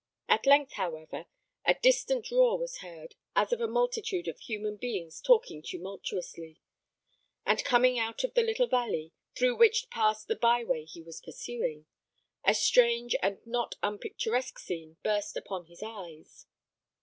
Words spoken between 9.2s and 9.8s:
through